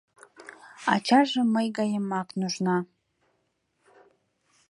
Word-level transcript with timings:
Ачаже 0.93 1.41
мый 1.53 1.67
гаемак 1.77 2.27
нужна. 2.39 2.77